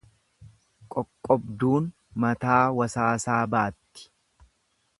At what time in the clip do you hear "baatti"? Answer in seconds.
3.57-4.09